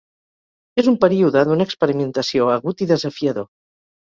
És 0.83 0.89
un 0.91 0.95
període 1.03 1.43
d'una 1.49 1.67
experimentació 1.71 2.51
agut 2.55 2.85
i 2.87 2.91
desafiador. 2.93 3.51